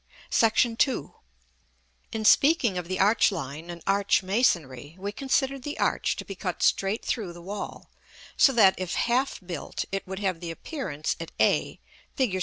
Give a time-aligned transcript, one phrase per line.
[1.05, 1.11] §II.
[2.11, 6.33] In speaking of the arch line and arch masonry, we considered the arch to be
[6.33, 7.91] cut straight through the wall;
[8.35, 11.79] so that, if half built, it would have the appearance at a,
[12.15, 12.39] Fig.